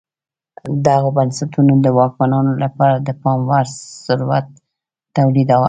[0.85, 3.65] دغو بنسټونو د واکمنانو لپاره د پام وړ
[4.03, 4.47] ثروت
[5.15, 5.59] تولیداوه